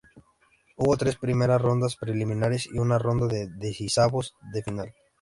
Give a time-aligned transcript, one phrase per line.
[0.77, 4.95] Hubo tres primeras rondas preliminares y una ronda de dieciseisavos de final.